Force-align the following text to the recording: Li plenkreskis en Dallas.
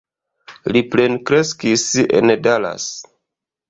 Li 0.77 0.81
plenkreskis 0.95 1.87
en 2.23 2.37
Dallas. 2.51 2.93